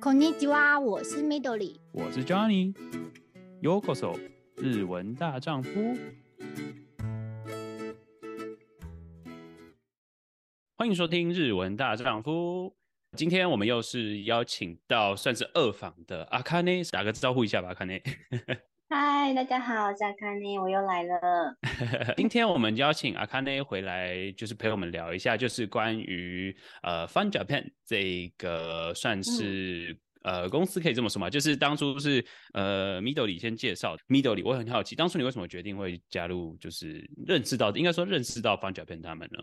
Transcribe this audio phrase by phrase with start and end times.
[0.00, 4.18] こんにちは，我是 Midori，我是 Johnny。Yokoso，
[4.56, 5.70] 日文大丈夫。
[10.76, 12.76] 欢迎收听日文大丈夫。
[13.16, 18.02] 今天我们又是邀请到算是二访的阿卡内，打个招呼一下吧，阿卡内。
[18.91, 21.55] 嗨，大家好，我是阿卡内，我又来了。
[22.17, 39.39] 今天我们邀请阿卡内回来，就是陪我们聊一下，就是关于呃 Fun Japan 这个算是、嗯、呃公司可以这么说嘛，就是当初是呃 Midori 先介绍 Midori，我很好奇，当初你为什么决定会加入，就是认识到应该说认识到 Fun Japan 他们呢？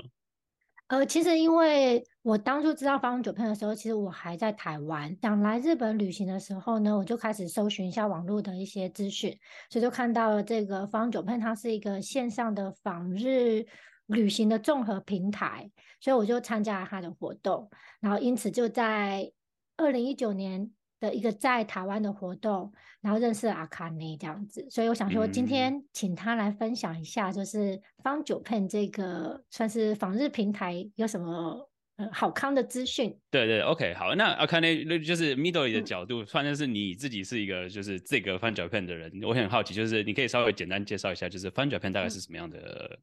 [0.89, 5.17] 呃，其实因为我当初知道方九片的时候，其实我还在台湾。
[5.21, 9.37] 想来日本旅行的时候呢，我就开始搜寻一下网络的一些资讯，
[9.69, 13.67] 所以就看到了这个方九片它是一个线上的访日
[14.07, 15.69] 旅行的综合平台，
[16.01, 17.69] 所以我就参加了它的活动，
[18.01, 19.33] 然后因此就在
[19.77, 20.71] 二零一九年。
[20.99, 33.15] 的一个在台湾的活动，然后认识了阿卡内这样子，所以我想说今天请他来分享一下，就是 Fun Japan 这个算是访日平台有什么呃好康的资讯。
[33.31, 42.99] 对对，OK，好，那阿卡内就是 Middle 的角度，反正是你自己是一个就是这个 Fun Japan 的人，我很好奇，就是你可以稍微简单介绍一下，就是 Fun Japan 大概是什么样的，嗯、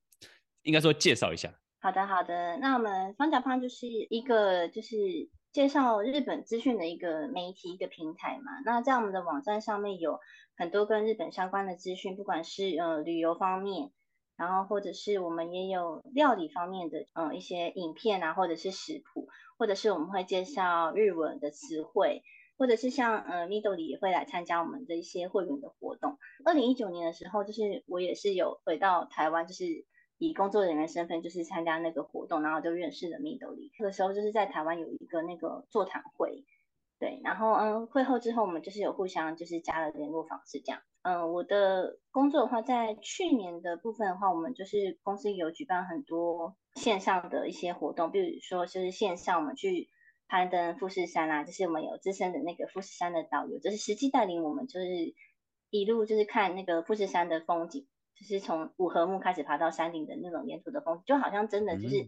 [0.63, 1.53] 应该说介绍一下。
[1.80, 5.30] 好的好的，那我们 Fun Japan 就是一个就是。
[5.53, 8.59] 介绍日本资讯的一个媒体，一个平台嘛。
[8.65, 10.19] 那在我们的网站上面有
[10.57, 13.91] 很多跟日本相关的资讯，不管是呃旅游方面，
[14.35, 19.27] 然后或者是我们也有料理方面的呃一些影片啊，或者是食谱，
[19.59, 22.23] 或者是我们会介绍日文的词汇，
[22.57, 26.17] 或者是像呃 Midori 也会来参加我们的一些会员的活动。
[26.43, 29.85] 二零一九年的时候，就是我也是有回到台湾，就是。
[30.23, 33.71] 以工作人员身份就是参加那个活动，然后就认识了 Midori。
[33.77, 36.45] 那个时候就是在台湾有一个那个座谈会，
[36.97, 40.81] 对，然后嗯，会后之后我们就是有互相就是加了联络方式这样。
[41.01, 49.90] 嗯，我的工作的话，在去年的部分的话，我们就是公司有举办很多线上的一些活动，比如说就是线上我们去
[50.29, 55.13] 攀登富士山啊，就是我们有资深的那个富士山的导游，就是实际带领我们就是
[55.69, 57.85] 一路就是看那个富士山的风景。
[58.23, 62.06] 就是从五合目开始爬到山顶的那种沿途的风景，就好像真的就是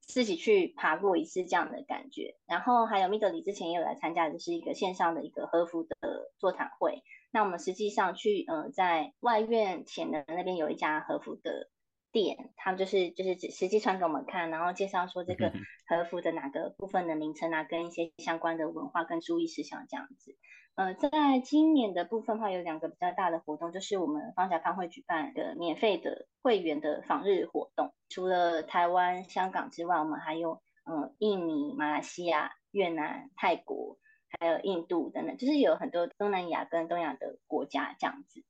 [0.00, 2.34] 自己去爬过一次这样的感觉。
[2.36, 5.96] 嗯、然后还有 Midori 之前也有来参加，就是一个线上的一个和服的
[6.38, 7.02] 座谈会。
[7.32, 11.70] 那我们实际上去呃在外院前的那边有一家和服的
[12.12, 15.52] 店，他们就是就是实际穿给我们看，然后介绍说这个
[15.86, 20.36] 和服的哪个部分的名称啊，跟一些相关的文化跟注意事项这样子。
[20.76, 27.94] 呃，在今年的部分的话，有两个比较大的活动，就是我们方家康会举办的免费的会员的访日活动。
[28.08, 33.98] 除了台湾、香港之外，我们还有呃印尼、马来西亚、越南、泰国，
[34.28, 38.42] 还有印度等等，就是有很多东南亚跟东亚的国家这样子。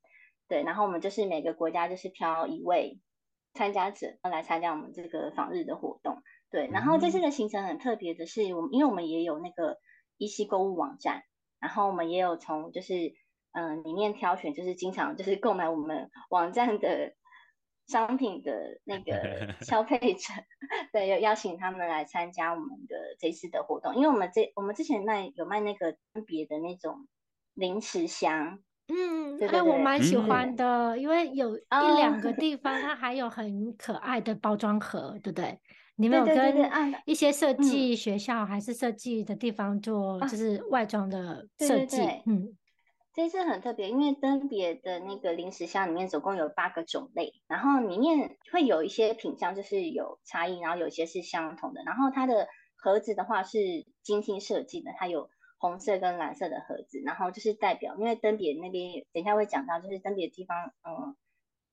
[0.48, 3.00] 对，然后我们就是每个国家就是挑一位
[3.52, 6.22] 参加者来参加我们这个访日的活动。
[6.50, 9.76] 对，然后这次的行程很特别的是，我们因为我们也有那个
[10.16, 11.22] 一期购物网站。
[11.64, 12.92] 然后我们也有从就是
[13.52, 17.14] 嗯里面挑选，就是经常就是购买我们网站的
[17.86, 20.34] 商品的那个 消费者，
[20.92, 27.08] 对，有邀请他们来参加我们的这次的活动，因为我们这我们之前卖有卖那个特别的那种
[27.54, 28.58] 零食箱，
[28.88, 30.54] 嗯，对，对，对，我蛮喜欢。
[30.54, 35.58] 的，嗯、因为有一两个地方它 还有很可爱的包装盒，对不对？
[35.97, 42.03] 你们有跟一些设计学校还是设计的地方做，就是外装的设计。
[42.27, 42.56] 嗯，
[43.12, 51.83] 这次很特别，因为登别的那个零食箱里面总共有八个种类，然后里面会有一些品相就是有差异，然后有些是相同的。
[51.84, 61.15] 然后它的盒子的话是精心设计的，它有红色跟蓝色的盒子，然后就是代表，因为登别那边等一下会讲到，就是登别的地方，嗯，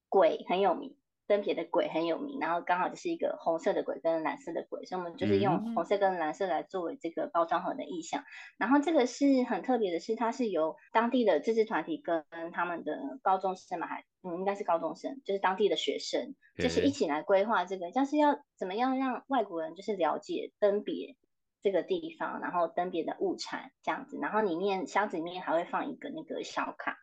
[0.09, 0.95] 鬼很有名。
[1.27, 8.23] 登别的鬼很有名，然后刚好就是一个红色的鬼跟蓝色的鬼，所以我们就是用红色跟蓝色来作为这个包装盒的意象。
[8.57, 21.15] 然后这个是很特别的是，它是由当地的自治团体跟他们的高中生嘛，还嗯应该是高中生，就是当地的学生，就是一起来规划这个，就是要怎么样让外国人就是了解登别
[21.61, 24.17] 这个地方，然后登别的物产这样子。
[24.21, 26.97] 然后里面箱子里面还会放一个那个小卡，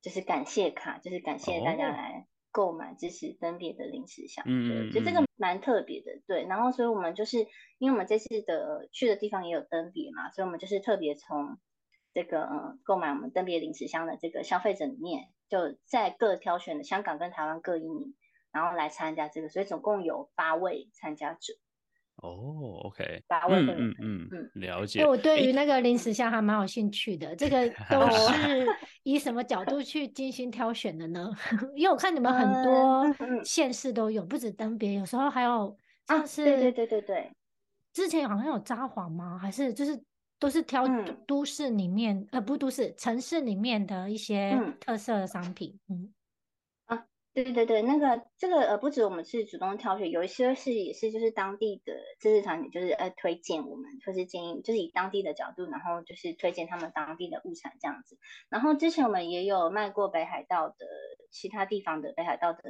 [0.00, 2.26] 就是感谢卡，就是感谢大家来。
[2.52, 6.44] 购买支持登别的零食箱，嗯，对，就这个蛮特别的，对。
[6.44, 7.38] 然后，所以我们就是
[7.78, 11.58] 因为我们这次的去的地方也有登别嘛，所以我们就是特别从
[12.12, 18.14] 这个嗯购买我们登别零食箱的这个消费者里面，就在各挑选的香港跟台湾各一名，
[18.52, 21.54] 然后来参加这个，所以总共有八位参加者，
[22.16, 25.00] 哦，OK，八位，嗯嗯嗯，了解。
[25.00, 28.66] 因为我对于那个零食箱还蛮有兴趣的，这个 都是
[29.04, 31.30] 以什么角度去精心挑选的呢？
[31.74, 33.04] 因为我看你们很多
[33.44, 35.76] 县市都有，不止登别，有时候还有
[36.06, 37.32] 像是，对对对对对，
[37.92, 39.38] 之前好像有札幌吗？
[39.38, 40.00] 还是就是
[40.38, 40.84] 都是挑
[41.26, 46.12] 都市里面，呃，不，都市城市里面的一些特色的商品，嗯。
[47.34, 58.18] 对对对，那个这个呃，不止我们是主动挑选，有一些是也是就是当地的知识产品，就是呃推荐我们，或是建议，就是以当地的角度，然后就是推荐他们当地的物产这样子。
[58.50, 60.76] 然后之前我们也有卖过北海道的
[61.30, 62.60] 其他地方的北海道的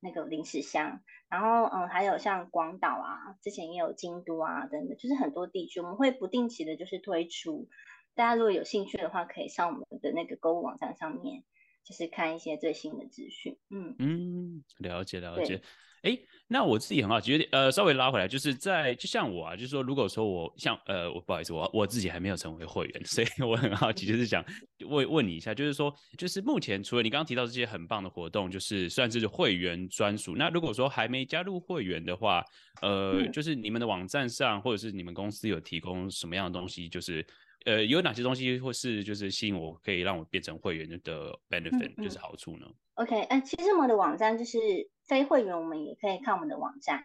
[0.00, 1.00] 那个零食箱，
[1.30, 7.68] 然后嗯还有像广岛啊，之前也有京都啊等等，就是很多地区我们会不定期的就是推出，
[8.14, 11.44] 大家如果有兴趣的话，可以上我们的那个购物网站上面。
[11.84, 15.60] 就是看一些最新的资讯，嗯嗯，了解了解。
[16.02, 16.18] 哎，
[16.48, 24.42] 那我自己很好奇，呃，稍微拉回来，就是在就像我啊，就是说，如果说我像呃，我不好意思，我我自己还没有成为会员，所以我很好奇，就是想
[24.88, 30.34] 问问你一下，就是说，就是目前除了你刚刚提到这些很棒的活动，就是算是会员专属。
[30.36, 32.42] 那如果说还没加入会员的话，
[32.80, 37.26] 呃，就是你们的网站上或者是你们公司有提供什么样的东西，就是。
[37.66, 44.58] 呃，有哪些东西或是就是吸引我，可以让我变成会员的 benefit，嗯嗯就是好处呢？OK，呃，其实我们的网站就是
[45.04, 47.04] 非会员，我们也可以看我们的网站，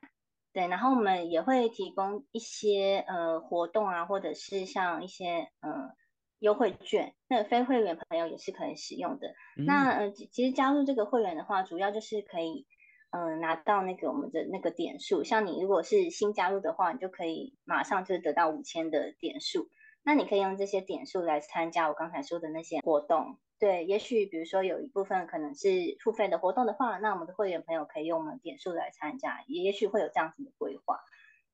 [0.53, 5.91] 对，然后我们也会提供一些呃活动啊，或者是像一些呃
[6.39, 9.27] 优惠券，那非会员朋友也是可以使用的。
[9.57, 12.65] 嗯、那呃，其实加入这个会员的话，主要就是可以
[13.11, 19.69] 呃拿到那个我们的那个点数，像你如果是新加入的话，你就可以马上就得到五千的点数。
[20.07, 30.99] 那你可以用这些点数来参加我刚才说的那些活动，对，也许比如说有一部分可能是付费的活动的话，那我们的会员朋友可以用我们点数来参加，也也许会有这样子的规划，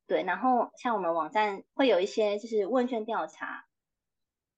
[0.06, 0.24] 对。
[0.24, 3.64] 然后像我们网站会有一些就是问卷调查，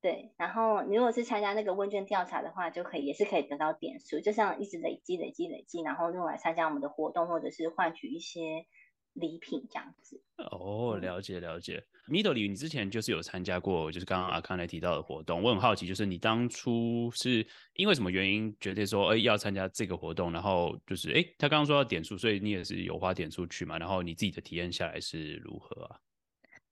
[0.01, 8.65] 对，然后你如果是参加那个问卷调查的话，就可以也是可以得到点数，就像一直累积累积累积，然后用来参加我们的活动或者是换取一些。
[9.13, 10.19] 礼品这样子
[10.51, 11.83] 哦，了解了解。
[12.07, 15.41] Middle，你之前就是有参加过，就是刚刚 Akane 提到的活动。
[15.41, 20.31] 我很好奇，就是你当初是因为什么原因决定说，哎，要参加这个活动？
[20.31, 23.77] 然后就是，哎，他刚刚说要点数，所以你也是有花点数去嘛？
[23.77, 25.95] 然后你自己的体验下来是如何啊？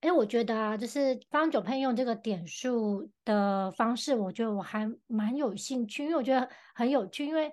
[0.01, 7.25] 哎，我觉得啊，就是方九佩用这个点数的方式，我觉得我还蛮有兴趣，因为我觉得很有趣。
[7.25, 7.49] 因为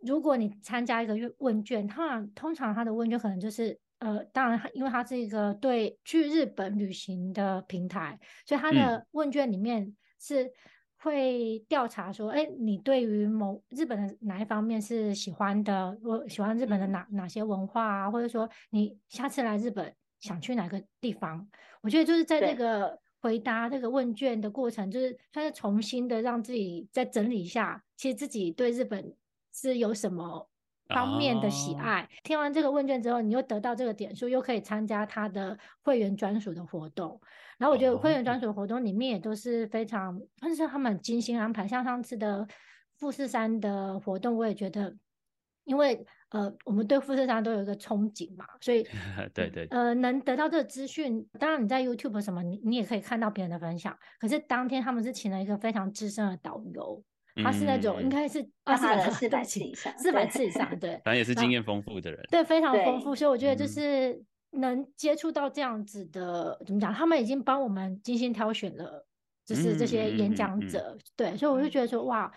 [0.00, 3.78] 如果你参加一个问卷，它通常他的问卷可能就是。
[4.04, 10.52] 呃，当然，因为它是一个对去日本旅行的平台，所以它的问卷里面是
[10.98, 15.98] 会调查说，哎、嗯，你对于某日本的哪一方面是喜欢的？
[16.02, 18.10] 我喜欢日本的哪哪些文化啊？
[18.10, 19.90] 或者说你下次来日本
[20.20, 21.48] 想去哪个地方？
[21.80, 29.14] 我觉得就是在这个回答这个问卷的过程，就是算是重新的让自己再整理一下，其实自己对日本
[29.50, 30.50] 是有什么。
[30.88, 32.08] 方面的喜爱，oh.
[32.22, 37.20] 听完这个问卷之后，你又得到这个点数，又可以参加他的会员专属的活动。
[37.58, 40.58] 然后我觉得会员专属的活动里面也都是非常，但、oh.
[40.58, 41.66] 是他们精心安排。
[41.66, 42.46] 像上次的
[42.98, 44.94] 富士山的活动，我也觉得，
[45.64, 48.82] 因为呃，我们对富士山都有一个憧憬嘛，所以
[49.32, 51.24] 对对，呃，能得到这个资讯。
[51.38, 53.96] 当然你在 YouTube 什么，你你也可以看到别人的分享。
[54.18, 57.02] 可是当天他们是请了一个非常资深的导游。
[57.42, 66.94] 他是那种应该是二十的四百次以上，四百次以上，对， 反正也是经验丰富的人，对，非常丰富，所以我觉得就是能接触到这样子的，怎么讲？
[66.94, 69.04] 他们已经帮我们精心挑选了，
[69.44, 72.30] 就是这些演讲者，对，所以我就觉得说，哇，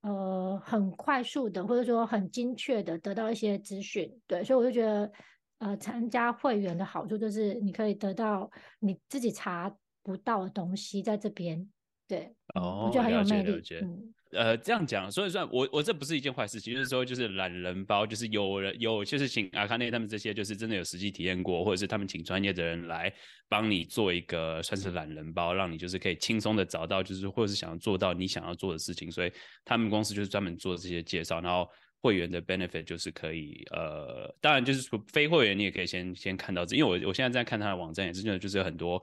[0.00, 5.12] 呃，很快速的，或者说很精确的得到一些资讯，对，所以我就觉得，
[5.58, 11.70] 呃，参加会员的好处就是你可以得到你自己查不到的东西在这边，
[12.08, 14.12] 对，哦，我觉得很有魅力，嗯。
[14.32, 23.12] 呃，这样讲，所以说，我我这不是一件坏事情，就是说，就是懒人包，就是有人有，就是请阿卡内他们这些，就是真的有实际体验过，或者是他们请专业的人来
[23.48, 29.32] 帮你做一个算是懒人包，让你就是可以轻松的找到，就是或者是想要做到你想要做的事情，所以
[29.64, 31.68] 他们公司就是专门做这些介绍，然后
[32.00, 39.02] 会员的 benefit 就是可以，呃，当然就是非会员你也可以先先看到这，因为我我现在在看他的网站，也是真的就是有很多。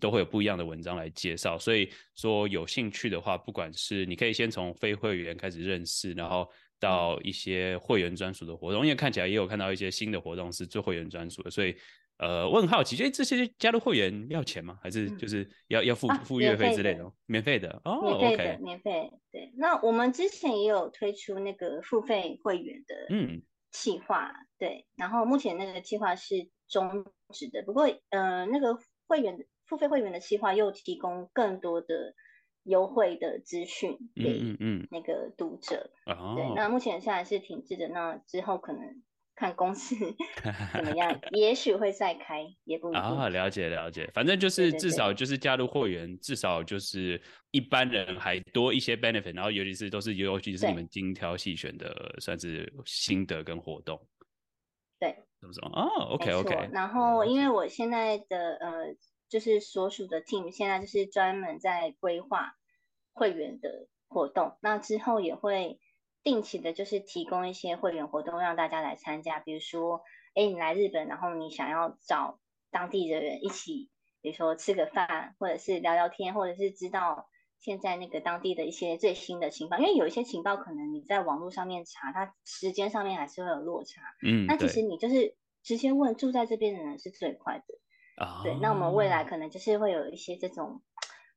[0.00, 6.50] 都会有不一样的文章来介绍，所以说有兴趣的话，不管是你可以先从非会员开始认识，然后
[6.80, 11.72] 到一些会员专属的活动，因为看起来也有看到一些新的活动是做会员专属的，所以
[12.18, 14.78] 呃，我很好奇，哎，这些加入会员要钱吗？
[14.82, 17.12] 还是就是要要付付月费之类的？
[17.26, 19.12] 免费的哦，免费的，免费。
[19.30, 27.04] 对，那我们之前也有推出那个付费会员的嗯计划，对，然后目前那个计划是终
[27.34, 27.62] 止的。
[27.62, 32.14] 不过，呃，那个会员付费会员的计划又提供更多的
[32.62, 34.56] 优惠的资讯给
[34.90, 35.90] 那个读者。
[36.06, 36.36] 嗯嗯嗯。
[36.36, 39.02] 对，那目前现在是停滞的，那之后可能。
[39.36, 39.94] 看公司
[40.72, 43.00] 怎么样，也许会再开，也不一定。
[43.02, 54.00] 啊，了解了解，反正就是至少就是加入会员，至少就是一般人还多一些 benefit，然后尤其是都是尤其是你们精挑细选的，算是心得跟活动。
[54.98, 55.68] 对，怎么说？
[55.68, 56.70] 哦，OK OK。
[56.72, 58.96] 然后因为我现在的呃，
[59.28, 62.54] 就是所属的 team 现在就是专门在规划
[63.12, 65.78] 会员的活动，那之后也会。
[66.26, 70.02] 定期的，就是提供一些会员活动让大家来参加，比如说，
[70.34, 72.40] 哎，你来日本，然后你想要找
[72.72, 73.90] 当地的人一起，
[74.22, 77.28] 比如说吃个饭，或者是聊聊天，或者是知道
[77.60, 84.02] 现在那个当地的一些最新的情报，因为有一些情报可能你在网络上面查，它时间上面还是会有落差。
[84.26, 87.64] 嗯，那其实你就是直接问住在这边的人是最快的。
[88.16, 90.82] 啊，对，那我们未来可能就是会有一些这种。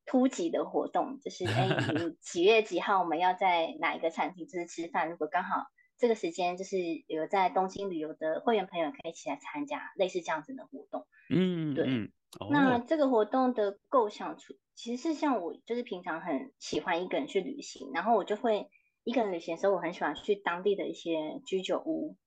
[0.09, 5.07] 突击的活动就是， 哎，你几月几号我们要在哪一个餐厅就是吃饭？
[5.07, 5.67] 如果刚好
[5.99, 11.05] 这个时间就是有在东京旅游的会员朋友可以一起来参加类似这样子的活动。
[11.29, 11.85] 嗯，对。
[11.85, 18.67] 嗯哦、那这个活动的构想出其实是像我就是平常很喜欢一个人去旅行，然后我就会
[19.03, 22.17] 一个人旅行的时候，我很喜欢去当地的一些居酒屋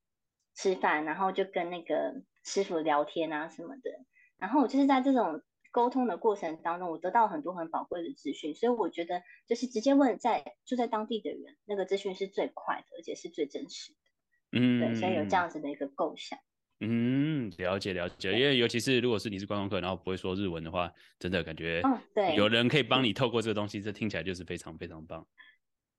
[0.55, 3.91] 吃饭，然后就跟那个师傅聊天啊什么的。
[4.39, 5.43] 然后我就是在这种。
[5.73, 13.99] 沟通的过程当中，我得到很多很宝贵的资讯，所以我觉得就是直接问在住在当地的人，那个资讯是最快的，而且是最真实的。
[14.53, 16.39] 嗯，对，所以有这样子的一个构想。
[16.85, 25.27] 嗯，了解了解，因为尤其是如果是你是观光客，然后不会说日文的话，真的感觉，嗯，对，有人可以帮你透过这个东西，这听起来就是非常非常棒。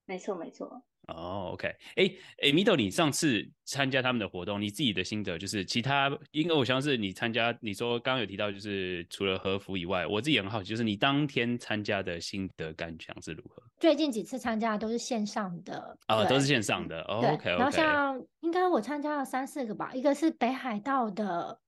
[0.06, 0.84] 没错，没错。
[1.10, 1.68] 哦、oh，OK，
[1.98, 2.10] 哎
[2.42, 13.62] 哎，Mito，你上次参加他们的活动，你自己的心得就是其他，因为我像是你参加，你说刚刚有提到，就是除了和服以外，我自己很好奇，就是你当天参加的心得感想是如何？
[13.82, 17.02] 最近几次参加的都是线上的，哦，都是线上的。
[17.02, 17.50] 哦、OK，OK。
[17.50, 21.60] 然后像应该我参加了三四个吧，一个是北海道的。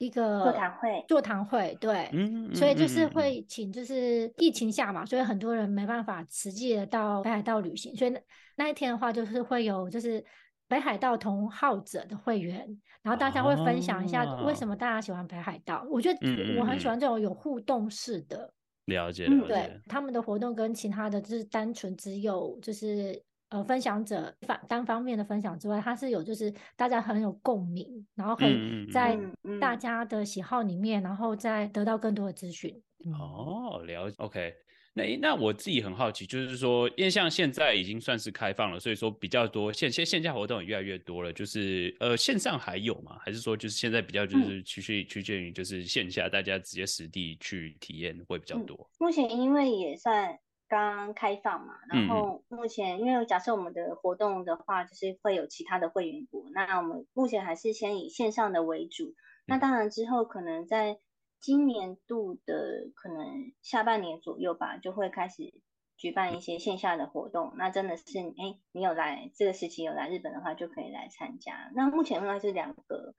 [0.00, 8.16] 一个座谈会，座谈会，对，嗯，所以就是会请，就是疫情下嘛，所以很多人没办法实际的到北海道旅行，所以
[8.56, 10.24] 那一天的话，就是会有就是
[10.66, 12.66] 北海道同好者的会员，
[13.02, 15.86] 然后大家会分享一下为什么大家喜欢北海道。
[15.90, 16.18] 我觉得
[16.58, 18.50] 我很喜欢这种有互动式的，
[18.86, 23.22] 了解，了解，对，他们的活动跟其他的就是单纯只有就是。
[23.50, 29.18] 呃，分享者反单方面的分享之外，它是有就是大家很有共鸣，然后可以在
[29.60, 32.72] 大家的喜好里面，嗯嗯、然后再得到更多的资讯。
[33.18, 34.54] 哦，了解，OK。
[34.92, 41.32] 那那我自己很好奇，就是说，因为像现在已经算是开放了，所以说比较多线线线下活动也越来越多了。
[41.32, 43.16] 就是呃，线上还有吗？
[43.20, 48.76] 还是说就是现在比较就是趋趋趋近于就是线下，大家直接实地去体验会比较多？
[48.76, 50.38] 嗯、目前因为也算。
[50.70, 59.16] 刚开放嘛，然后目前因为假设我们的活动的话，就是会有其他的会员国，那我们目前还是先以线上的为主。
[59.46, 61.00] 那当然之后可能在
[61.40, 65.52] 今年度的可能下半年左右吧，就会开始
[65.96, 67.52] 举办一些线下的活动。
[67.56, 71.72] 那真的是，哎，你有来这个时期有来日本的话，就可以来参加。
[71.74, 73.14] 那目前的话是两个。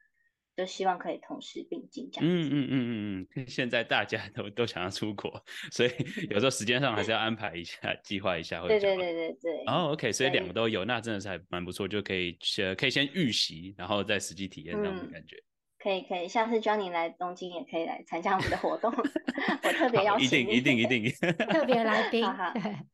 [0.62, 2.30] 就希望可以同时并进这样。
[2.30, 5.90] 嗯嗯嗯嗯嗯，现在大家都都想要出国， 所以
[6.30, 8.68] 有时候时间上还是要安排一下，计划一下会。
[8.68, 9.64] 对对对对对。
[9.66, 15.36] 哦、oh，OK，所以两个都有，那真的是还蛮不错，就可以先可以先预习，然后再实际体验这样的感觉。
[15.38, 15.44] 嗯、
[15.80, 20.48] 可以可以，下次 Johnny 来东京也可以来参加我们的活动， 我特 别邀请。
[20.48, 21.12] 一定一定一定。
[21.48, 22.24] 特别来宾。
[22.24, 22.54] 好好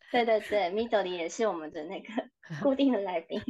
[0.10, 2.08] 对对对，Midori 也是我们的那个
[2.62, 3.42] 固定的来宾。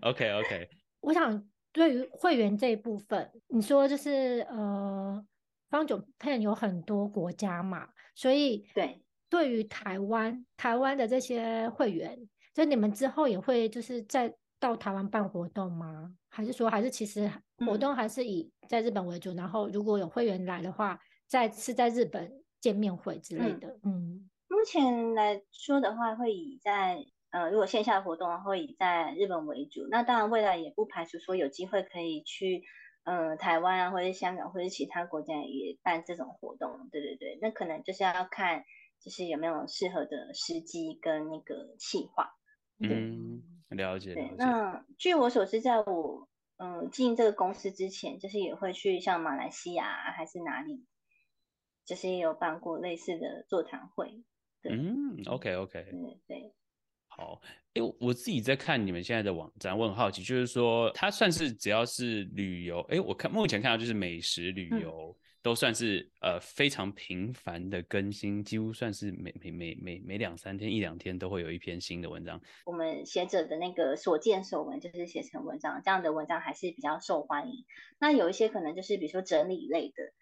[0.00, 0.70] OK OK，
[1.00, 1.46] 我想。
[1.78, 5.24] 对于会员这一部分，你说就是呃，
[5.70, 12.18] 方九片有很多国家嘛，所以对，对于台湾台湾的这些会员，
[12.52, 16.12] 就你们之后也会就是再到台湾办活动吗？
[16.28, 17.30] 还是说还是其实
[17.64, 22.30] 活动还是以在日本为主，嗯、然后如果有会员来的话，在是在日本
[22.60, 23.68] 见面会之类的？
[23.84, 27.06] 嗯，嗯目前来说的话，会以在。
[27.30, 32.64] 呃，如果线下的活动会以在日本为主，那当然未来也不排除说有机会可以去，
[33.04, 36.88] 呃，台湾啊，或者香港或者其他国家也办这种活动。
[36.90, 38.64] 对对对，那可能就是要看，
[39.00, 42.34] 就是有没有适合的时机跟那个计划。
[42.78, 44.14] 嗯，了解。
[44.14, 50.86] 对，那据我所知，在我嗯、呃、进这个公司之前，就是也会去像马来西亚还是哪里，
[51.84, 54.22] 就是也有办过类似的座谈会。
[54.60, 55.84] 对，嗯，OK OK。
[55.90, 56.37] 对对。
[57.18, 57.42] 好，
[57.74, 65.14] 哎，我自己在看你们现在的网站，我很好奇，就是说它算是只要是旅游，哎，我看目前看到就是美食旅游。
[65.14, 72.38] 嗯都算是呃非常频繁的更新，几乎算是每每每每每两三天一两天都会有一篇新的文章。
[72.66, 77.64] 我们写者的那个所见所闻就是写成文章，这样的文章还是比较受欢迎。
[78.00, 80.12] 那有一些可能就是比如说整理类的，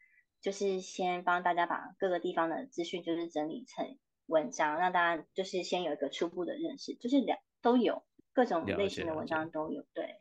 [0.43, 10.17] 就是先帮大家把各个地方的资讯就是整理成文章，让大家就是先有一个初步的认识，就是两都有各种类型的文章都有，对。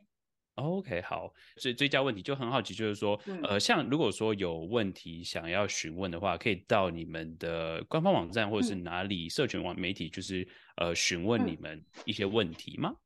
[0.54, 10.40] OK，好，所以追加问题就很好奇，就是说，嗯、呃，像如果说有问题想要询问的话，可以到你们的官方网站或者是哪里社群网媒体，就是、
[10.76, 12.96] 嗯、呃询问你们一些问题吗？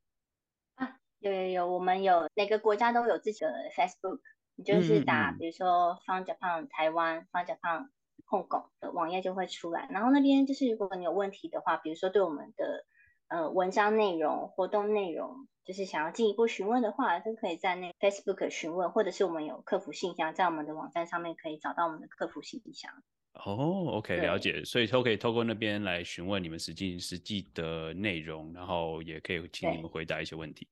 [0.76, 4.21] 啊，有有有，我们有每个国家都有自己的 Facebook，
[4.54, 7.88] 你就是打，比如说 Fun Japan 台湾，Fun Japan
[8.27, 12.85] Hong Kong 的网页就会出来，然后那边就是如果你有问题的话，比如说对我们的。
[13.33, 22.91] 呃，文章内容、活动内容，就是想要进一步询问的话，都可以在那 Facebook 询问，或者是我们有客服信箱，在我们的网站上面可以找到我们的客服信箱。
[23.35, 30.67] 哦，OK，了解，所以都可以透过那边来询问你们实际实际的内容，然后也可以请你们回答一些问题。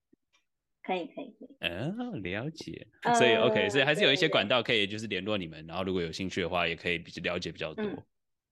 [0.89, 1.57] 可以，可以，可以。
[1.61, 2.87] 嗯，了解。
[3.15, 7.85] 所以 OK，所以还是有一些管道可以就是联络你们，然后如果有兴趣的话，也可以比较了解比较多。
[7.85, 8.03] 嗯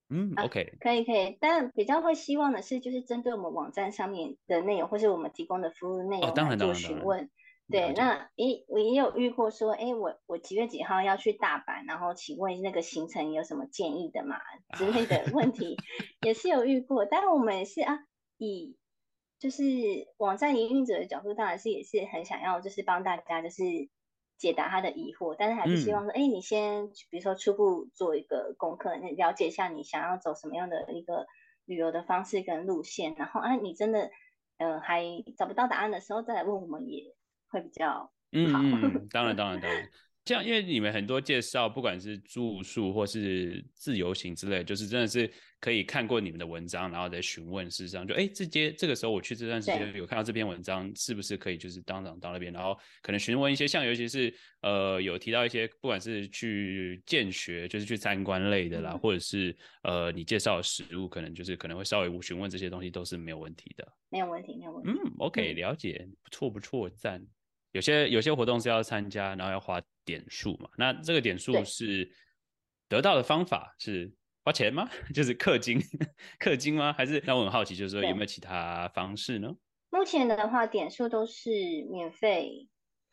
[0.09, 7.25] 嗯，OK，啊，可以可以，但比较会希望的是，就是针对我们网站上面的内容，或是我们提供的服务内容来做询问。
[7.25, 7.29] 哦，
[7.69, 14.37] 对，那诶，我也有遇过说，哎，我我几月几号要去大阪，然后请问那个行程有什么建议的嘛
[14.77, 15.77] 之类的问题，
[16.23, 17.05] 也是有遇过。
[17.05, 18.05] 但我们也是啊，
[18.39, 18.77] 以
[19.39, 19.65] 就是
[20.17, 23.63] 网站营运者的角度，当然是也是很想要，就是帮大家就是。
[24.39, 31.27] 解答他的疑惑，但是还是希望说，哎、嗯，你先比如说初步做一个功课，你了解一下你想要走什么样的一个
[31.65, 34.11] 旅游的方式跟路线，然后啊，你真的
[34.59, 35.07] 呃还
[35.39, 37.15] 找不到答案的时候再来问我们也
[37.49, 38.13] 会比较好。
[38.31, 39.89] 嗯，嗯，当然当然 当然。
[40.27, 45.31] 这样，因为你们很多介绍，不管是住宿或是自由行之类，就是真的是
[45.61, 47.71] 可以看过你们的文章，然后再询问。
[47.71, 63.87] 事实上就，就哎，这接这个时候我去这段时间有看到这篇文章，是不是可以就是当场到那边，然后可能询问一些，像尤其是呃有提到一些，不管是去见学，就是去参观类的啦，嗯、或者是呃你介绍的食物，可能就是可能会稍微询问这些东西都是没有问题的。
[64.11, 64.91] 没有问题，没有问题。
[64.91, 67.25] 嗯，OK，了解，不错不错，赞。
[67.71, 70.71] 有些有些活动是要参加，然后要花点数嘛。
[70.79, 72.11] 那这个点数是
[72.89, 74.89] 得到的方法是花钱吗？
[75.13, 75.79] 就是氪金，
[76.41, 76.95] 氪金吗？
[76.95, 79.55] 还是那我很好奇，就是说有没有其他方式呢？
[79.91, 81.51] 目前的话，点数都是
[81.91, 82.69] 免费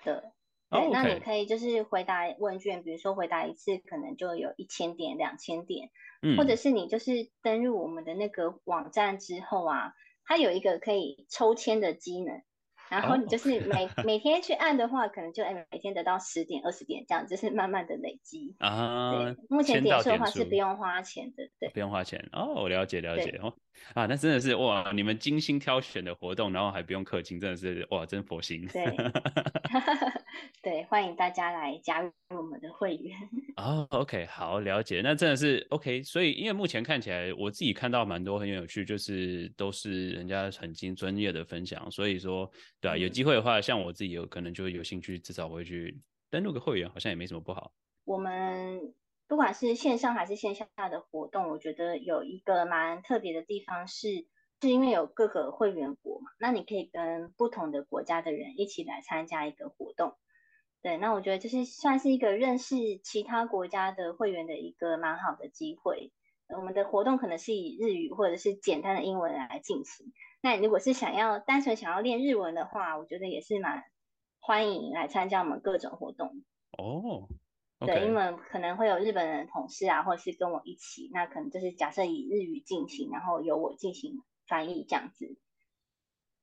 [0.06, 0.34] 的。
[0.69, 0.91] 对，oh, okay.
[0.91, 5.89] 那你可以就是回答问卷，比如说回答一次可能就有一千点、两千点，
[6.21, 9.93] 嗯，或者是你就是登入我们的那个网站之后啊，
[10.25, 12.41] 它有一个可以抽签的机能。
[12.89, 13.89] 然后你就是每、oh.
[14.06, 19.13] 每天去按的话，可能就哎每天得到十点二十点这样，就是慢慢的累积啊。
[19.13, 22.54] Uh, 对，目前点数的话是不用花钱的，对，不用花钱哦。
[22.56, 23.54] 我了解了解哦。
[23.96, 28.67] 啊，那真的是哇，你们精心挑选的活动，然后还不用氪金，真的是哇，真佛心。
[28.67, 28.86] 对，
[30.62, 33.17] 对，欢迎大家来加入我们的会员。
[33.58, 35.02] 哦、oh,，OK，好，了解。
[35.04, 42.50] 那真的是 OK，所以因为目前看起来，我自己看到蛮多很有趣，就是都是人家很精专业的分享，所以说，
[42.82, 47.74] 对啊，有机会的话，像我自己有可能就会有兴趣，至少会去登录个会员，好像也没什么不好。
[48.06, 48.93] 我们。
[49.26, 54.28] 不管是线上还是线下的活动，我觉得有一个蛮特别的地方是，
[54.62, 60.15] 是因为有各个会员国嘛，那你可以跟不同的国家的人一起来参加一个活动。
[60.84, 66.12] 对，那我觉得这是算是一个认识其他国家的会员的一个蛮好的机会。
[66.50, 70.13] 我们的活动可能是以日语或者是简单的英文来进行。
[70.41, 73.82] 那如果是想要单纯想要练日文的话，我觉得也是蛮
[74.39, 76.43] 欢迎来参加我们各种活动。
[76.78, 77.30] 哦。
[77.80, 77.86] Okay.
[77.86, 85.38] 对，因为可能会有日本人的同事啊，或者是跟我一起，那可能就是假设以日语进行，然后由我进行翻译这样子。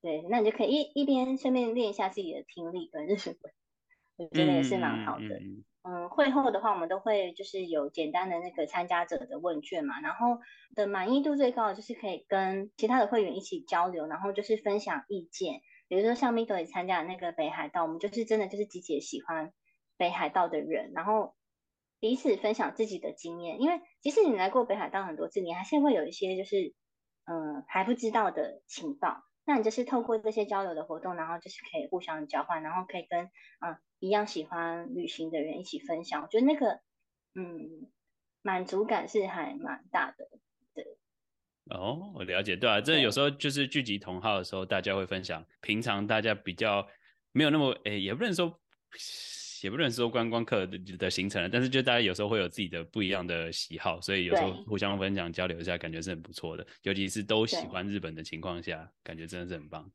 [0.03, 3.53] 对，那你就可以一一边顺便练一下自己的听力跟日文，
[4.21, 5.25] 我觉得也是蛮好的。
[5.25, 10.39] 嗯，嗯，会后的话，我们都会就是有简单的那个参加者的问卷嘛，然后
[10.75, 15.61] 的满意度最高的就是可以跟其他的会员一起交流，然后就是分享意见。
[15.89, 19.53] 比如说像 Mido 也参加的那个北海道，我们就是真的就是集结喜欢。
[19.97, 21.35] 北海道的人，然后
[21.99, 26.75] 彼此分享自己的经验，因为即使你来过北海道很多次，你还是会有一些就是
[27.27, 29.25] 嗯、呃、还不知道的情报。
[29.45, 36.23] 那你就是透过这些交流的活动，然后就是可以互相交换，然后可以跟嗯一样喜欢旅行的人一起分享。
[36.23, 36.81] 我觉得那个
[37.35, 37.89] 嗯
[38.43, 40.29] 满足感是还蛮大的。
[40.75, 40.85] 对
[41.67, 46.85] 哦，我了解，对啊，这有时候就是聚集同好的时候，大家会分享平常大家比较
[47.31, 48.61] 没有那么诶，也不能说
[49.63, 56.67] 也不能说观光客的的行程，但是就大家有时候会有自己的不一样的喜好，所以有时候互相分享交流一下，感觉是很不错的。
[56.83, 59.93] 尤其是都喜欢日本的情况下，感觉真的是很棒。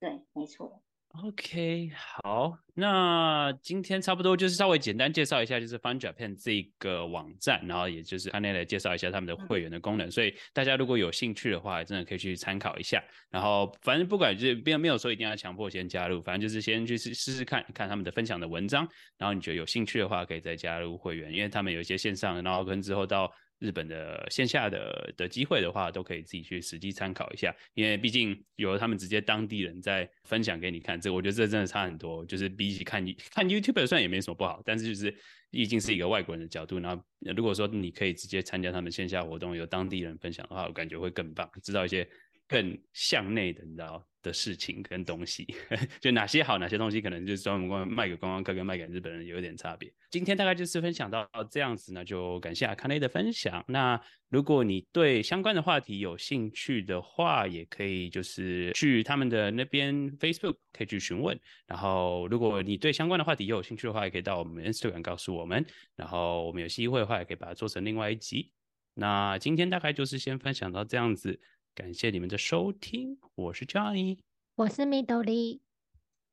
[0.00, 0.82] 对，没错。
[1.20, 13.02] OK，好，那今天差不多就是稍微简单介绍一下，就是 Fun Japan 这个网站，然后也就是 Akane 来介绍一下他们的会员的功能，所以大家如果有兴趣的话，真的可以去参考一下。
[13.30, 23.30] 然后反正不管就是并没有说一定要强迫先加入，反正就是先去试试试看看他们的分享的文章，然后你觉得有兴趣的话，可以再加入会员，因为他们有一些线上，然后跟之后到。
[23.62, 32.26] 日本的线下的的机会的话，都可以自己去实际参考一下，因为毕竟有他们直接当地人在分享给你看，这我觉得这真的差很多。
[32.26, 35.14] 就是比起看看 YouTube 算也没什么不好，但是就是
[35.50, 37.00] 毕竟是一个外国人的角度，然后
[37.36, 42.04] 如果说你可以直接参加他们线下活动，有当地人分享的话，我感觉会更棒，知道一些
[42.48, 44.06] 更向内的，你知道。
[44.22, 45.44] 的事情跟东西，
[46.00, 49.92] 就哪些好，哪些东西可能就是专门卖给观光客跟卖给日本人有一点差别。
[50.12, 53.64] 今天大概就是分享到这样子那，就感谢 Akane 的分享。
[53.66, 61.36] 那如果你对相关的话题有兴趣的话，也可以就是去他们的那边 Facebook 可以去询问。
[61.66, 65.66] 然后如果你对相关的话题也有兴趣的话，也可以到我们 Instagram 告诉我们。
[65.96, 68.52] 然后我们有机会的话，也可以把它做成另外一集。
[68.94, 71.40] 那今天大概就是先分享到这样子。
[71.74, 74.18] 感谢你们的收听，我是 Johnny，
[74.56, 75.60] 我是 Midori，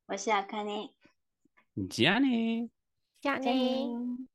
[0.07, 0.91] 我是 Akane，
[1.89, 2.69] 加你，
[3.21, 4.27] 加你。